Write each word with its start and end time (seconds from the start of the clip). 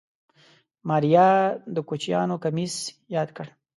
ماريا 0.87 1.27
د 1.75 1.77
کوچيانو 1.87 2.35
کميس 2.43 2.75
ياد 3.15 3.29
کړ. 3.37 3.47